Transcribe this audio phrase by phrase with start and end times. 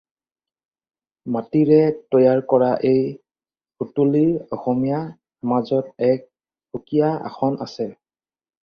[1.35, 1.77] মাটিৰে
[2.15, 7.91] তৈয়াৰ কৰা এই সুতুলিৰ অসমীয়া সমাজত এক সুকীয়া আসন আছে।